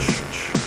church. 0.00 0.59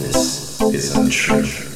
This 0.00 0.58
is 0.62 0.96
untrue. 0.96 1.69